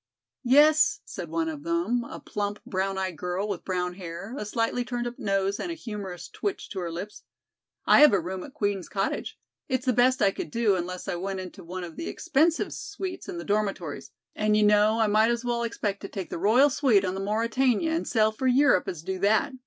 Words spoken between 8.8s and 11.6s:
cottage. It's the best I could do unless I went